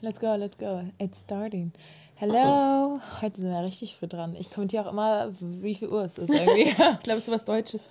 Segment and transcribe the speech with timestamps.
[0.00, 0.84] let's go, let's go.
[0.98, 1.72] It's starting.
[2.16, 3.00] Hello.
[3.22, 4.34] Heute sind wir richtig früh dran.
[4.38, 6.62] Ich kommentiere auch immer, wie viel Uhr es ist irgendwie.
[6.70, 7.90] ich glaube, es ist was Deutsches.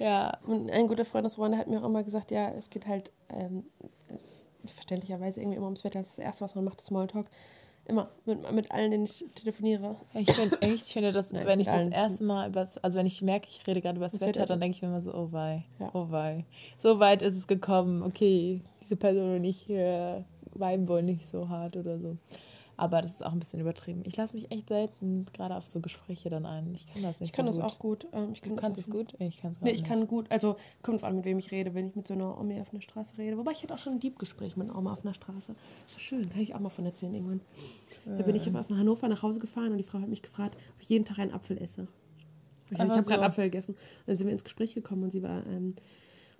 [0.00, 0.36] ja.
[0.46, 3.12] Und ein guter Freund aus Rwanda hat mir auch immer gesagt, ja, es geht halt
[3.28, 3.64] ähm,
[4.66, 6.00] verständlicherweise irgendwie immer ums Wetter.
[6.00, 7.26] Das ist das Erste, was man macht, ist Smalltalk.
[7.86, 8.08] Immer.
[8.26, 9.96] Mit, mit allen, denen ich telefoniere.
[10.12, 11.92] Ich finde echt, ich finde das, Nein, wenn ich mit das allen.
[11.92, 14.60] erste Mal über also wenn ich merke, ich rede gerade über das Das Wetter, dann
[14.60, 15.90] denke ich mir immer so, oh wei, Ja.
[15.94, 16.44] oh wei.
[16.76, 20.22] So weit ist es gekommen, okay, diese Person und ich äh,
[20.60, 22.16] viben wohl nicht so hart oder so.
[22.76, 24.02] Aber das ist auch ein bisschen übertrieben.
[24.04, 26.72] Ich lasse mich echt selten gerade auf so Gespräche dann ein.
[26.74, 27.64] Ich kann das nicht Ich kann so das gut.
[27.72, 28.06] auch gut.
[28.12, 29.14] Ähm, ich kann Du kannst es gut?
[29.18, 31.88] Ich kann es Nee, ich kann gut, also kommt an, mit wem ich rede, wenn
[31.88, 33.36] ich mit so einer Omi auf einer Straße rede.
[33.36, 35.56] Wobei ich hatte auch schon ein Diebgespräch mit einer Oma auf einer Straße.
[35.96, 37.40] Schön, kann ich auch mal von erzählen irgendwann.
[38.04, 40.80] Da bin ich aus Hannover nach Hause gefahren und die Frau hat mich gefragt, ob
[40.80, 41.88] ich jeden Tag einen Apfel esse.
[42.66, 43.26] Ich, ich habe gerade so.
[43.26, 43.72] Apfel gegessen.
[43.74, 45.74] Und dann sind wir ins Gespräch gekommen und sie war, ähm,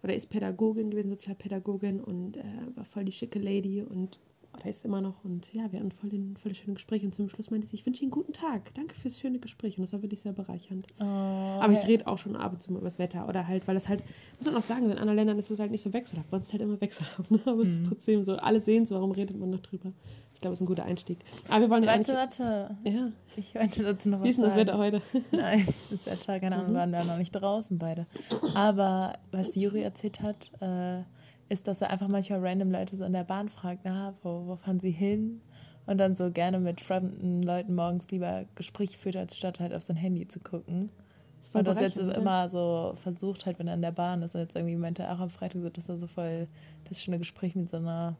[0.02, 2.42] oder ist Pädagogin gewesen, Sozialpädagogin und äh,
[2.74, 4.18] war voll die schicke Lady und
[4.54, 5.24] oder ist immer noch.
[5.24, 7.76] Und ja, wir hatten voll, den, voll das schöne Gespräch und zum Schluss meinte sie,
[7.76, 8.72] ich wünsche Ihnen einen guten Tag.
[8.74, 9.76] Danke fürs schöne Gespräch.
[9.76, 10.86] Und das war wirklich sehr bereichernd.
[10.98, 13.68] Oh, Aber ich rede auch schon ab und zu mal über das Wetter oder halt,
[13.68, 14.02] weil es halt,
[14.38, 16.30] muss man auch sagen, in anderen Ländern ist es halt nicht so wechselhaft.
[16.30, 17.40] Bei uns ist halt immer wechselhaft, ne?
[17.44, 19.92] aber es ist trotzdem so, alle sehen es, warum redet man noch drüber?
[20.38, 21.18] Ich glaube, es ist ein guter Einstieg.
[21.48, 22.76] Aber wir wollen ja Warte, warte.
[22.84, 24.68] Ja, Ich wollte dazu noch was wie ist denn das sagen.
[24.68, 25.02] Wetter heute?
[25.32, 26.62] Nein, das Wetter, keine Mhm.
[26.62, 28.06] Ahnung, waren wir noch nicht draußen beide.
[28.54, 31.00] Aber was Juri erzählt hat, äh,
[31.48, 34.54] ist, dass er einfach manchmal random Leute so in der Bahn fragt, na, wo, wo
[34.54, 35.40] fahren sie hin?
[35.86, 39.82] Und dann so gerne mit fremden Leuten morgens lieber Gespräche führt, als statt halt auf
[39.82, 40.90] sein Handy zu gucken.
[41.40, 42.22] Das war Und das jetzt bereichernd, ne?
[42.22, 44.36] immer so versucht halt, wenn er in der Bahn ist.
[44.36, 46.46] Und jetzt irgendwie meinte er auch am Freitag so, dass er so voll
[46.88, 48.16] das schöne Gespräch mit so einer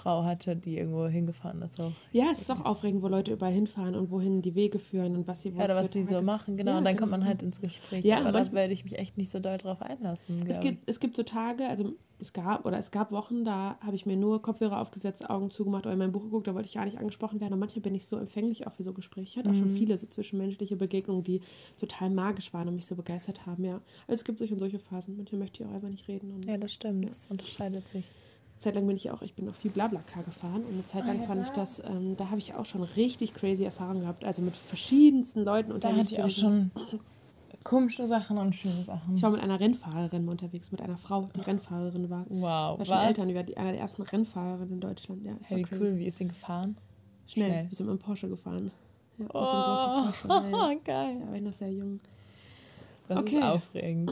[0.00, 1.76] Frau hatte, die irgendwo hingefahren ist.
[1.76, 1.92] So.
[2.12, 5.28] Ja, es ist auch aufregend, wo Leute überall hinfahren und wohin die Wege führen und
[5.28, 6.72] was sie Ja, oder was die so machen, genau.
[6.72, 7.20] Ja, und dann kommt genau.
[7.20, 8.04] man halt ins Gespräch.
[8.04, 10.44] Ja, aber da werde ich mich echt nicht so doll drauf einlassen.
[10.48, 13.94] Es gibt, es gibt so Tage, also es gab oder es gab Wochen, da habe
[13.96, 16.74] ich mir nur Kopfhörer aufgesetzt, Augen zugemacht oder in mein Buch geguckt, da wollte ich
[16.74, 17.54] gar nicht angesprochen werden.
[17.54, 19.24] Und manchmal bin ich so empfänglich auch für so Gespräche.
[19.30, 19.58] Ich hatte auch Mhm.
[19.58, 21.40] schon viele so zwischenmenschliche Begegnungen, die
[21.78, 23.74] total magisch waren und mich so begeistert haben, ja.
[24.06, 25.16] Also es gibt solche und solche Phasen.
[25.16, 26.30] Manchmal möchte ich auch einfach nicht reden.
[26.32, 27.08] Und Ja, das stimmt.
[27.10, 28.10] Das unterscheidet sich.
[28.60, 31.16] Zeit lang bin ich auch, ich bin auch viel Blablacar gefahren und eine Zeit lang
[31.18, 31.60] Ah, ja, fand ich da.
[31.60, 34.24] das, ähm, da habe ich auch schon richtig crazy Erfahrungen gehabt.
[34.24, 35.98] Also mit verschiedensten Leuten Da unterwegs.
[36.12, 36.70] hatte ich auch schon
[37.64, 39.16] komische Sachen und schöne Sachen.
[39.16, 42.24] Ich war mit einer Rennfahrerin unterwegs, mit einer Frau, die Rennfahrerin war.
[42.28, 43.06] wow, war schon was?
[43.06, 45.24] Eltern, die war die, einer der ersten Rennfahrerinnen in Deutschland.
[45.24, 45.82] Ja, Hey, wie crazy.
[45.82, 46.76] cool, wie ist sie gefahren?
[47.26, 47.46] Schnell.
[47.48, 47.66] Schnell.
[47.70, 48.70] Wir sind mit einem Porsche gefahren.
[49.18, 50.28] Ja, mit Oh, so einem großen Porsche.
[50.52, 51.18] Ja, geil.
[51.20, 52.00] ja, war ich noch sehr jung.
[53.08, 53.36] Das Okay.
[53.38, 54.10] ist aufregend.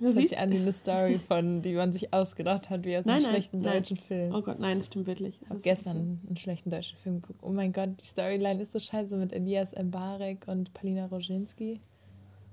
[0.00, 3.22] Das siehst, an eine Story von, die man sich ausgedacht hat, wie aus einem Nein,
[3.22, 3.72] nein, schlechten nein.
[3.74, 4.34] deutschen Film.
[4.34, 5.40] oh Gott, nein, das stimmt wirklich.
[5.42, 7.40] Ich habe gestern einen schlechten deutschen Film geguckt.
[7.42, 11.80] Oh mein Gott, die Storyline ist so scheiße mit Elias Mbarek und Palina Roginski.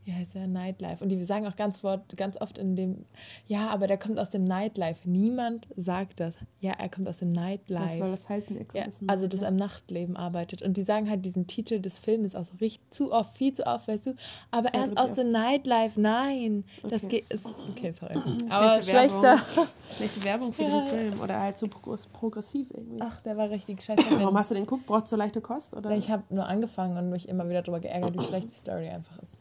[0.08, 0.48] Wie heißt der?
[0.48, 1.04] Nightlife.
[1.04, 3.04] Und die sagen auch ganz, wort, ganz oft in dem,
[3.46, 5.02] ja, aber der kommt aus dem Nightlife.
[5.10, 6.38] Niemand sagt das.
[6.62, 7.36] Ja, er kommt aus dem so.
[7.36, 7.98] Was Nightlife.
[7.98, 8.56] soll das heißen?
[8.58, 10.62] Er kommt Ja, aus dem- also, er im Nachtleben arbeitet.
[10.62, 13.68] Und die sagen halt diesen Titel des Films auch so richtig zu oft, viel zu
[13.68, 14.14] oft, weißt du.
[14.50, 16.00] Aber er ist aus dem Nightlife.
[16.00, 16.64] Nein.
[16.84, 17.24] Das Okay.
[17.24, 17.34] geht.
[17.34, 18.16] Ist, okay, sorry.
[18.50, 19.44] Aber Schlechte schlechter.
[19.90, 20.68] Schlechte Werbung für Ja.
[20.70, 21.20] diesen Film.
[21.22, 23.02] Oder halt so progr- progressiv irgendwie.
[23.02, 24.06] Ach, der war richtig scheiße.
[24.22, 24.86] Warum hast du den geguckt?
[24.86, 25.74] Brauchst du leichte Kost?
[25.76, 25.92] Oder?
[25.92, 29.20] Ich habe nur angefangen und mich immer wieder darüber geärgert, wie schlecht die Story einfach
[29.22, 29.34] ist.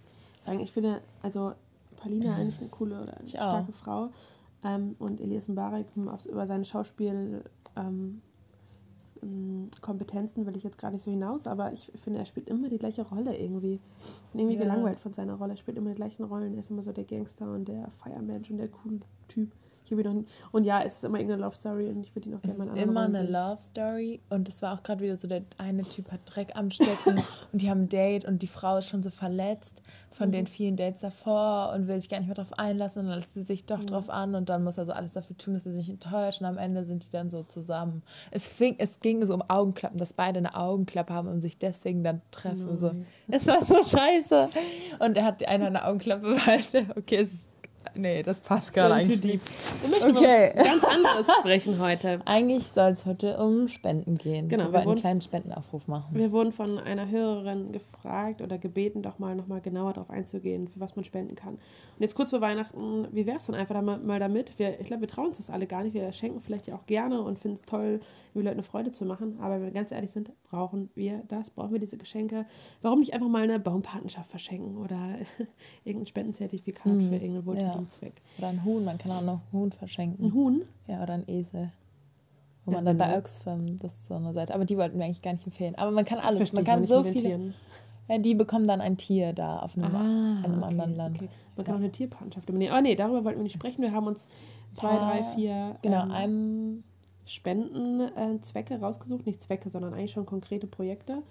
[0.47, 1.53] Sagen, ich finde, also
[1.97, 3.43] Palina eigentlich eine coole oder eine Ich auch.
[3.43, 4.11] starke Frau.
[4.65, 7.45] Ähm, und Elias Mbarek hm, über seine Schauspiel
[7.77, 8.23] ähm,
[9.81, 12.79] Kompetenzen will ich jetzt gar nicht so hinaus, aber ich finde, er spielt immer die
[12.79, 13.81] gleiche Rolle irgendwie.
[13.99, 14.63] Ich bin irgendwie Ja.
[14.63, 15.55] gelangweilt von seiner Rolle.
[15.55, 16.55] Er spielt immer die gleichen Rollen.
[16.55, 19.53] Er ist immer so der Gangster und der Feiermensch und der coole Typ.
[19.87, 22.15] Ich habe ihn noch nie, und ja, es ist immer irgendeine Love Story und ich
[22.15, 23.51] würde ihn auch Es gerne ist mal in anderen immer Rollen eine.
[23.55, 26.71] Love Story und es war auch gerade wieder so, der eine Typ hat Dreck am
[26.71, 27.17] Stecken
[27.53, 30.33] und die haben ein Date und die Frau ist schon so verletzt von Mhm.
[30.33, 33.35] den vielen Dates davor und will sich gar nicht mehr drauf einlassen und dann lässt
[33.35, 33.87] sie sich doch Mhm.
[33.87, 36.47] drauf an und dann muss er so alles dafür tun, dass sie sich enttäuscht und
[36.47, 38.03] am Ende sind die dann so zusammen.
[38.33, 42.03] Es, fing, es ging so um Augenklappen, dass beide eine Augenklappe haben und sich deswegen
[42.03, 42.77] dann treffen.
[42.77, 42.89] So.
[42.89, 43.07] Nein.
[43.31, 44.49] Es war so scheiße.
[44.99, 46.61] Und er hat die eine eine Augenklappe, weil,
[46.97, 47.45] okay, es ist,
[47.97, 49.25] nee, das passt too nicht.
[49.25, 50.53] Wir möchten Okay.
[50.55, 52.21] über ganz anderes sprechen heute.
[52.27, 54.49] Eigentlich soll es heute um Spenden gehen.
[54.49, 56.15] Genau, Wir wir wollten einen wurden- kleinen Spendenaufruf machen.
[56.15, 60.81] Wir wurden von einer Hörerin gefragt oder gebeten, doch mal nochmal genauer darauf einzugehen, für
[60.81, 61.55] was man spenden kann.
[61.55, 61.61] Und
[62.01, 64.59] jetzt kurz vor Weihnachten, wie wäre es denn einfach da mal, damit?
[64.59, 65.95] Wir, ich glaube, wir trauen uns das alle gar nicht.
[65.95, 68.01] Wir schenken vielleicht ja auch gerne und finden es toll,
[68.35, 69.39] den Leuten eine Freude zu machen.
[69.41, 71.51] Aber wenn wir ganz ehrlich sind, brauchen wir das?
[71.51, 72.45] Brauchen wir diese Geschenke?
[72.83, 75.17] Warum nicht einfach mal eine Baumpatenschaft verschenken oder
[75.85, 78.15] irgendein Spendenzertifikat Hm, für irgendeinen wohltätigen Zweck?
[78.39, 80.27] Oder ein Huhn, man kann auch noch Huhn verschenken.
[80.27, 80.63] Ein Huhn?
[80.87, 81.71] Ja, oder ein Esel.
[82.65, 83.19] Wo Ja, man dann bei genau.
[83.19, 84.55] Oxfam, das ist so eine Seite.
[84.55, 85.75] Aber die wollten wir eigentlich gar nicht empfehlen.
[85.77, 86.39] Aber man kann alles.
[86.39, 87.21] Verstehe Man kann so viele.
[87.21, 87.55] Tieren.
[88.09, 91.17] Ja, die bekommen dann ein Tier da auf einem, Ah, einem okay, anderen Land.
[91.19, 91.29] Okay.
[91.57, 91.79] Man kann Ja.
[91.79, 92.75] auch eine Tierpatenschaft übernehmen.
[92.77, 93.83] Oh nee, darüber wollten wir nicht sprechen.
[93.83, 94.29] Wir haben uns
[94.75, 95.77] zwei, drei, vier.
[95.83, 96.85] Genau, ähm, einem
[97.25, 99.27] Spendenzwecke äh, rausgesucht.
[99.27, 101.23] Nicht Zwecke, sondern eigentlich schon konkrete Projekte.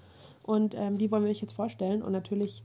[0.43, 2.01] Und ähm, die wollen wir euch jetzt vorstellen.
[2.03, 2.63] Und natürlich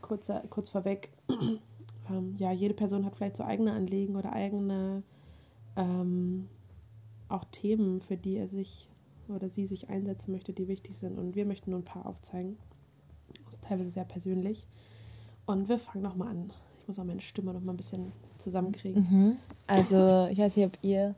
[0.00, 1.10] kurz, kurz vorweg,
[2.10, 5.02] ähm, ja, jede Person hat vielleicht so eigene Anliegen oder eigene
[5.76, 6.48] ähm,
[7.28, 8.88] auch Themen, für die er sich
[9.28, 11.18] oder sie sich einsetzen möchte, die wichtig sind.
[11.18, 12.56] Und wir möchten nur ein paar aufzeigen.
[13.62, 14.66] Teilweise sehr persönlich.
[15.46, 16.52] Und wir fangen nochmal an.
[16.80, 19.06] Ich muss auch meine Stimme noch mal ein bisschen zusammenkriegen.
[19.08, 19.36] Mhm.
[19.66, 21.14] Also, ich weiß nicht, ob ihr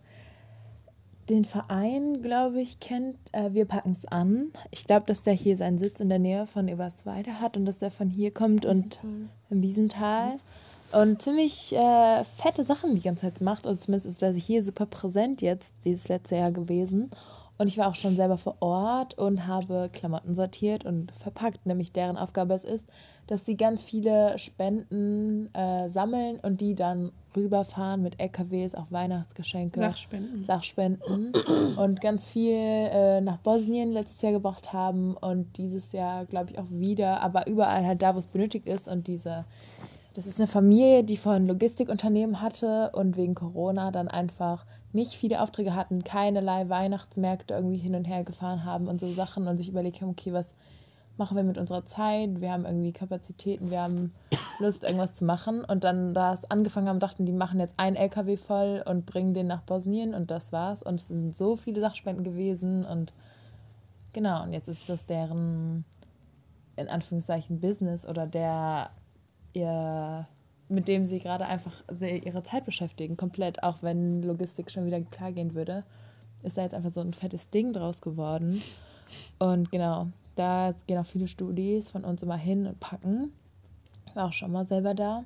[1.31, 3.17] den Verein, glaube ich, kennt.
[3.33, 4.53] Äh, wir packen es an.
[4.71, 7.79] Ich glaube, dass der hier seinen Sitz in der Nähe von Eberswalde hat und dass
[7.79, 9.11] der von hier kommt Wiesenthal.
[9.11, 10.35] und im Wiesental.
[10.35, 10.41] Mhm.
[10.93, 13.67] Und ziemlich äh, fette Sachen die ganze Zeit macht.
[13.67, 17.11] Also zumindest ist er hier super präsent jetzt, dieses letzte Jahr gewesen.
[17.59, 21.65] Und ich war auch schon selber vor Ort und habe Klamotten sortiert und verpackt.
[21.65, 22.89] Nämlich deren Aufgabe es ist,
[23.27, 29.79] dass sie ganz viele Spenden äh, sammeln und die dann rüberfahren mit LKWs, auch Weihnachtsgeschenke.
[29.79, 30.45] Sachspenden.
[30.45, 31.33] Sachspenden.
[31.77, 36.59] und ganz viel äh, nach Bosnien letztes Jahr gebracht haben und dieses Jahr, glaube ich,
[36.59, 38.89] auch wieder, aber überall halt da, wo es benötigt ist.
[38.89, 39.45] Und diese,
[40.15, 45.41] das ist eine Familie, die vorhin Logistikunternehmen hatte und wegen Corona dann einfach nicht viele
[45.41, 49.69] Aufträge hatten, keinerlei Weihnachtsmärkte irgendwie hin und her gefahren haben und so Sachen und sich
[49.69, 50.55] überlegt haben, okay, was
[51.17, 52.41] machen wir mit unserer Zeit?
[52.41, 54.13] Wir haben irgendwie Kapazitäten, wir haben
[54.59, 55.65] Lust, irgendwas zu machen.
[55.65, 59.35] Und dann, da es angefangen haben, dachten, die machen jetzt einen LKW voll und bringen
[59.35, 60.83] den nach Bosnien und das war's.
[60.83, 63.13] Und es sind so viele Sachspenden gewesen und
[64.13, 65.85] genau, und jetzt ist das deren,
[66.77, 68.91] in Anführungszeichen, Business oder der,
[69.53, 70.27] ihr
[70.73, 75.33] mit dem sie gerade einfach ihre Zeit beschäftigen, komplett, auch wenn Logistik schon wieder klar
[75.33, 75.85] gehen würde,
[76.43, 78.61] ist da jetzt einfach so ein fettes Ding draus geworden.
[79.39, 83.33] Und genau, da gehen auch viele Studis von uns immer hin und packen.
[84.15, 85.25] War auch schon mal selber da.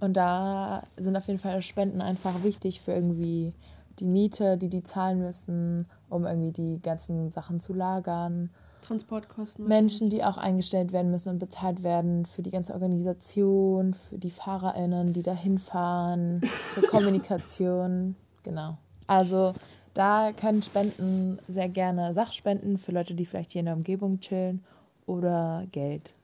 [0.00, 3.54] Und da sind auf jeden Fall Spenden einfach wichtig für irgendwie
[4.00, 8.50] die Miete, die die zahlen müssen, um irgendwie die ganzen Sachen zu lagern
[8.82, 9.66] Transportkosten.
[9.66, 14.30] Menschen, die auch eingestellt werden müssen und bezahlt werden für die ganze Organisation, für die
[14.30, 18.16] FahrerInnen, die da hinfahren, für Kommunikation.
[18.42, 18.76] Genau.
[19.06, 19.54] Also
[19.94, 24.64] da können Spenden sehr gerne Sachspenden für Leute, die vielleicht hier in der Umgebung chillen
[25.06, 26.14] oder Geld.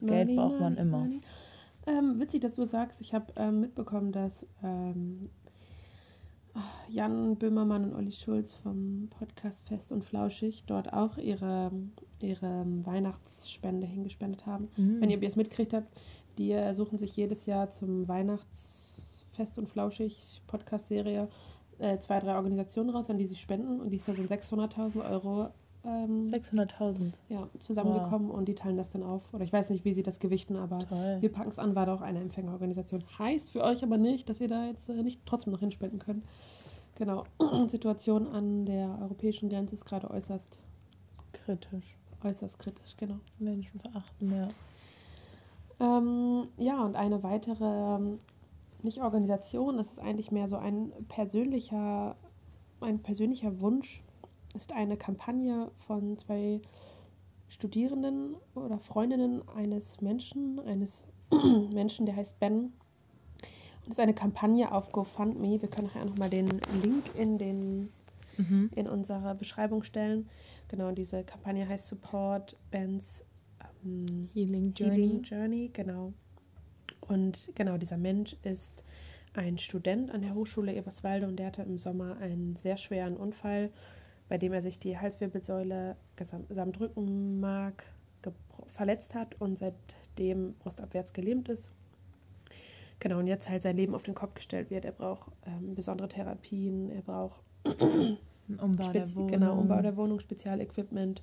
[0.00, 1.06] Money, Geld braucht man immer.
[1.86, 5.30] Ähm, witzig, dass du sagst, ich habe ähm, mitbekommen, dass ähm,
[6.88, 11.70] Jan Böhmermann und Olli Schulz vom Podcast Fest und Flauschig dort auch ihre,
[12.20, 14.68] ihre Weihnachtsspende hingespendet haben.
[14.76, 15.00] Mhm.
[15.00, 15.88] Wenn ihr es mitkriegt habt,
[16.38, 21.28] die suchen sich jedes Jahr zum Weihnachtsfest und Flauschig Podcast-Serie
[21.78, 25.50] äh, zwei, drei Organisationen raus, an die sie spenden und dieses Jahr sind 600.000 Euro
[25.84, 27.14] ähm, 600.000.
[27.28, 28.36] Ja, zusammengekommen wow.
[28.36, 29.32] und die teilen das dann auf.
[29.34, 31.18] Oder ich weiß nicht, wie sie das gewichten, aber Toll.
[31.20, 33.04] wir packen es an, war da auch eine Empfängerorganisation.
[33.18, 36.24] Heißt für euch aber nicht, dass ihr da jetzt äh, nicht trotzdem noch hinspenden könnt.
[36.94, 37.24] Genau.
[37.66, 40.58] Situation an der europäischen Grenze ist gerade äußerst
[41.32, 41.96] kritisch.
[42.22, 43.18] Äußerst kritisch, genau.
[43.38, 44.48] Menschen verachten, ja.
[45.80, 48.20] Ähm, ja, und eine weitere, ähm,
[48.82, 52.14] nicht Organisation, das ist eigentlich mehr so ein persönlicher,
[52.80, 54.02] ein persönlicher Wunsch,
[54.54, 56.60] ist eine Kampagne von zwei
[57.48, 61.04] Studierenden oder Freundinnen eines Menschen, eines
[61.72, 62.72] Menschen, der heißt Ben.
[63.84, 65.60] Und ist eine Kampagne auf GoFundMe.
[65.60, 66.48] Wir können nachher nochmal den
[66.82, 67.92] Link in, den,
[68.36, 68.70] mhm.
[68.74, 70.28] in unsere Beschreibung stellen.
[70.68, 73.24] Genau, diese Kampagne heißt Support Ben's
[73.84, 74.96] ähm, Healing, Journey.
[74.96, 75.70] Healing Journey.
[75.72, 76.12] Genau.
[77.00, 78.84] Und genau, dieser Mensch ist
[79.34, 83.70] ein Student an der Hochschule Eberswalde und der hatte im Sommer einen sehr schweren Unfall
[84.32, 85.94] bei dem er sich die Halswirbelsäule
[86.48, 87.84] samt Rückenmark
[88.66, 91.70] verletzt hat und seitdem brustabwärts gelähmt ist.
[92.98, 94.86] Genau, und jetzt halt sein Leben auf den Kopf gestellt wird.
[94.86, 97.42] Er braucht ähm, besondere Therapien, er braucht
[98.58, 99.28] Umbau der Wohnung.
[99.28, 101.22] Genau, Umbau der Wohnung, Spezialequipment.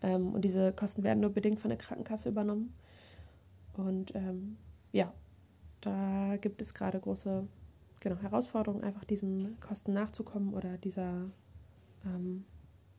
[0.00, 2.72] Ähm, und diese Kosten werden nur bedingt von der Krankenkasse übernommen.
[3.74, 4.56] Und ähm,
[4.92, 5.12] ja,
[5.82, 7.46] da gibt es gerade große
[8.00, 11.28] genau, Herausforderungen, einfach diesen Kosten nachzukommen oder dieser
[12.04, 12.44] ähm,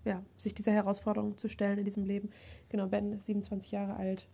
[0.05, 2.29] ja, sich dieser Herausforderung zu stellen in diesem Leben.
[2.69, 4.27] Genau, Ben ist 27 Jahre alt,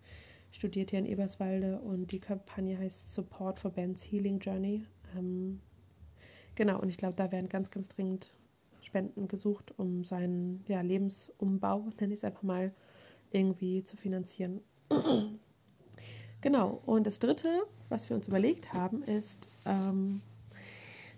[0.51, 4.85] studiert hier in Eberswalde und die Kampagne heißt Support for Ben's Healing Journey.
[5.17, 5.59] Ähm,
[6.55, 8.33] genau, und ich glaube, da werden ganz, ganz dringend
[8.81, 12.73] Spenden gesucht, um seinen ja, Lebensumbau, nenne ich es einfach mal,
[13.31, 14.61] irgendwie zu finanzieren.
[16.41, 20.21] genau, und das Dritte, was wir uns überlegt haben, ist, ähm,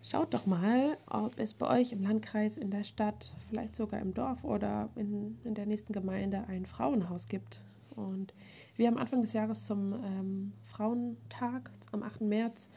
[0.09, 4.15] Schaut doch mal, ob es bei euch im Landkreis, in der Stadt, vielleicht sogar im
[4.15, 7.61] Dorf oder in, in der nächsten Gemeinde ein Frauenhaus gibt.
[7.95, 8.33] Und
[8.75, 12.21] wir haben Anfang des Jahres zum ähm, Frauentag am 8.
[12.21, 12.69] März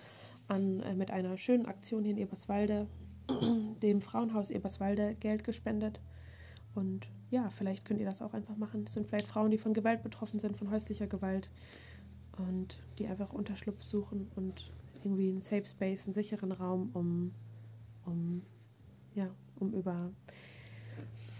[0.46, 2.86] an, äh, mit einer schönen Aktion hier in Eberswalde
[3.82, 6.00] dem Frauenhaus Eberswalde Geld gespendet.
[6.74, 8.84] Und ja, vielleicht könnt ihr das auch einfach machen.
[8.84, 11.48] Das sind vielleicht Frauen, die von Gewalt betroffen sind, von häuslicher Gewalt
[12.36, 14.70] und die einfach Unterschlupf suchen und
[15.04, 17.32] irgendwie einen Safe Space, einen sicheren Raum, um,
[18.06, 18.42] um,
[19.14, 19.28] ja,
[19.58, 20.10] um über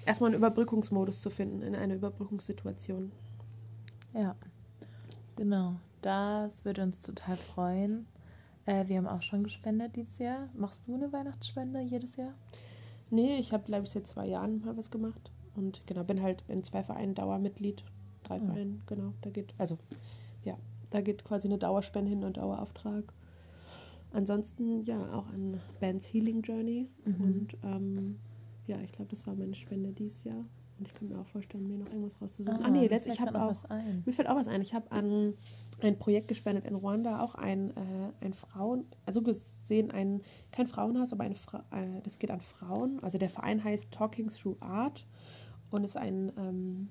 [0.07, 3.13] erstmal einen Überbrückungsmodus zu finden in einer Überbrückungssituation.
[4.15, 4.37] Ja,
[5.37, 5.77] genau.
[6.03, 8.07] Das würde uns total freuen.
[8.67, 10.49] Äh, wir haben auch schon gespendet dieses Jahr.
[10.55, 12.35] Machst du eine Weihnachtsspende jedes Jahr?
[13.11, 15.31] Nee, ich habe, glaube ich, seit zwei Jahren mal was gemacht.
[15.55, 17.85] Und genau, bin halt in zwei Vereinen Dauermitglied.
[18.25, 18.45] Drei Ja.
[18.45, 19.13] Vereinen, genau.
[19.21, 19.79] Da geht, also,
[20.45, 20.57] ja,
[20.91, 23.13] da geht quasi eine Dauerspende hin und Dauerauftrag.
[24.13, 26.89] Ansonsten, ja, auch an Bands Healing Journey.
[27.05, 27.25] Mhm.
[27.25, 28.19] Und ähm,
[28.67, 30.45] ja, ich glaube, das war meine Spende dieses Jahr.
[30.79, 32.61] Und ich kann mir auch vorstellen, mir noch irgendwas rauszusuchen.
[32.63, 33.65] Ah, nee, mir letzt, fällt ich habe auch.
[33.71, 34.03] ein.
[34.05, 34.61] Mir fällt auch was ein.
[34.63, 35.35] Ich habe an
[35.81, 41.13] ein Projekt gespendet in Ruanda, auch ein, äh, ein Frauen, also gesehen ein, kein Frauenhaus,
[41.13, 42.99] aber eine Fra äh, das geht an Frauen.
[43.01, 45.07] Also der Verein heißt Talking Through Art
[45.71, 46.89] und ist ein, ähm,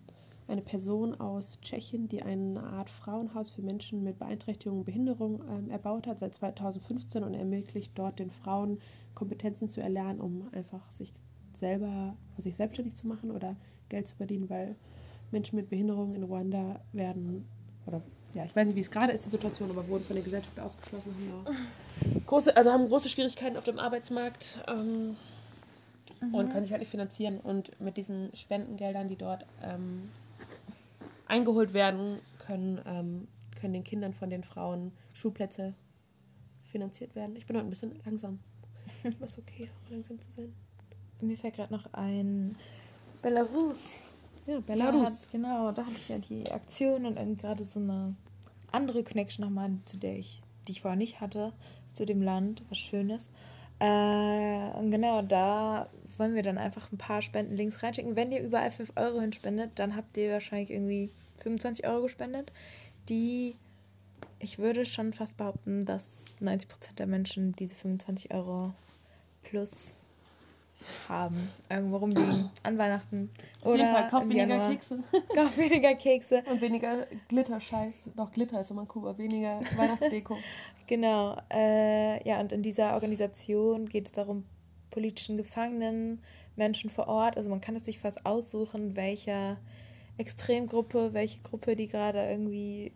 [0.52, 5.70] eine Person aus Tschechien, die eine Art Frauenhaus für Menschen mit Beeinträchtigung und Behinderung ähm,
[5.70, 8.80] erbaut hat seit 2015 und ermöglicht dort den Frauen
[9.16, 11.12] Kompetenzen zu erlernen, um einfach sich
[11.54, 13.56] selber, sich selbstständig zu machen oder
[13.90, 14.76] Geld zu verdienen, weil
[15.32, 17.46] Menschen mit Behinderung in Ruanda werden,
[17.86, 18.02] oder
[18.34, 20.60] ja, ich weiß nicht, wie es gerade ist, die Situation, aber wurden von der Gesellschaft
[20.60, 25.16] ausgeschlossen, haben große, also haben große Schwierigkeiten auf dem Arbeitsmarkt ähm,
[26.32, 27.40] und können sich halt nicht finanzieren.
[27.40, 30.04] Und mit diesen Spendengeldern, die dort ähm,
[31.32, 33.28] eingeholt werden, können, ähm,
[33.60, 35.74] können den Kindern von den Frauen Schulplätze
[36.64, 37.36] finanziert werden.
[37.36, 38.40] Ich bin heute ein bisschen langsam.
[39.22, 40.54] Ist okay, langsam zu sein.
[41.22, 42.56] Mir fällt gerade noch ein
[43.22, 43.88] Belarus.
[44.46, 45.24] Ja, Da Belarus.
[45.24, 48.16] hat, genau, da hatte ich ja die Aktion und gerade so eine
[48.72, 51.54] andere Connection nochmal, zu der ich, die ich vorher nicht hatte,
[51.94, 53.30] zu dem Land, was Schönes.
[53.82, 58.16] Äh, und genau, da wollen wir dann einfach ein paar Spendenlinks reinschicken.
[58.16, 62.52] Wenn ihr überall 5 Euro hinspendet, dann habt ihr wahrscheinlich irgendwie 25 Euro gespendet,
[63.10, 63.56] die
[64.38, 66.10] ich würde schon fast behaupten, dass
[66.42, 68.72] 90% der Menschen diese 25 Euro
[69.42, 69.96] plus
[71.08, 71.36] haben.
[71.70, 72.50] Irgendwo rumliegen.
[72.64, 73.30] An Weihnachten.
[73.64, 74.72] Auf jeden Fall, kauf weniger Januar.
[74.72, 75.04] Kekse.
[75.36, 76.42] Kauf weniger Kekse.
[76.50, 78.12] Und weniger Glitterscheiß.
[78.16, 80.38] Doch, Glitter ist immer cool, aber weniger Weihnachtsdeko.
[80.88, 81.38] Genau.
[81.50, 84.44] Äh, ja, und in dieser Organisation geht es darum,
[84.90, 86.22] politischen Gefangenen,
[86.58, 87.38] Menschen vor Ort.
[87.38, 89.58] Also man kann es sich fast aussuchen, welcher
[90.18, 92.92] Extremgruppe, welche Gruppe, die gerade irgendwie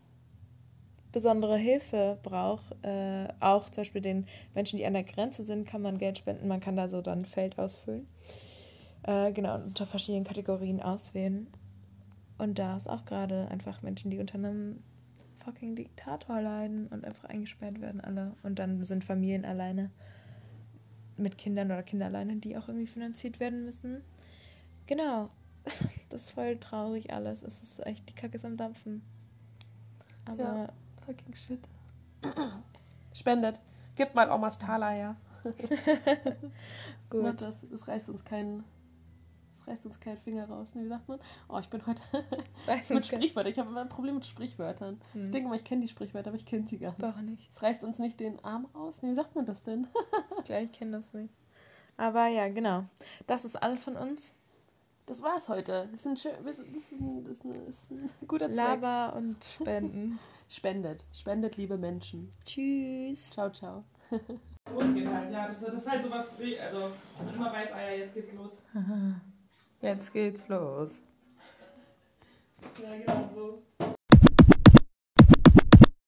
[1.15, 2.75] besondere Hilfe braucht.
[2.83, 6.49] Äh, auch zum Beispiel den Menschen, die an der Grenze sind, kann man Geld spenden.
[6.49, 8.05] Man kann da so dann ein Feld ausfüllen.
[9.03, 11.47] Äh, genau, unter verschiedenen Kategorien auswählen.
[12.37, 14.83] Und da ist auch gerade einfach Menschen, die unter einem
[15.37, 18.35] fucking Diktator leiden und einfach eingesperrt werden alle.
[18.43, 19.91] Und dann sind Familien alleine
[21.15, 24.01] mit Kindern oder Kinder alleine, die auch irgendwie finanziert werden müssen.
[24.85, 25.29] Genau.
[26.09, 27.41] Das ist voll traurig alles.
[27.41, 29.01] Es ist echt, die Kacke ist am Dampfen.
[30.25, 30.73] Aber Ja.
[31.05, 31.59] Fucking shit.
[33.13, 33.61] Spendet.
[33.95, 35.15] Gib mal Omas Taler her.
[37.09, 37.23] gut.
[37.23, 37.63] Macht das.
[37.63, 38.63] Es reißt uns keinen.
[39.53, 40.73] Es reißt uns keinen Finger raus.
[40.75, 41.19] Ne, wie sagt man?
[41.47, 42.01] Oh, ich bin heute
[42.89, 43.05] mit.
[43.05, 43.51] Sprichwörtern.
[43.51, 44.99] Ich habe immer ein Problem mit Sprichwörtern.
[45.13, 45.31] Ich Hm.
[45.31, 47.03] denke mal, ich kenne die Sprichwörter, aber ich kenne sie gar nicht.
[47.03, 47.49] Doch nicht.
[47.51, 49.01] Es reißt uns nicht den Arm raus.
[49.01, 49.87] Ne, wie sagt man das denn?
[50.45, 51.33] Gleich kenne das nicht.
[51.97, 52.83] Aber ja, genau.
[53.27, 54.33] Das ist alles von uns.
[55.05, 55.87] Das war's heute.
[55.91, 58.57] Das ist ein, schön, das ist ein, das ist ein, das ist ein guter Zweck.
[58.57, 60.19] Laber und Spenden.
[60.47, 61.03] Spendet.
[61.11, 62.31] Spendet, liebe Menschen.
[62.43, 63.31] Tschüss.
[63.31, 63.83] Ciao, ciao.
[64.73, 65.47] Losgeht halt, ja.
[65.47, 66.91] Das, das ist halt sowas, also
[67.33, 68.61] immer weiß, ah ja, jetzt geht's los.
[69.81, 71.01] Jetzt geht's los.
[72.81, 73.94] Ja, genau so.